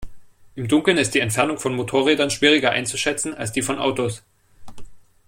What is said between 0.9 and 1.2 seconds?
ist die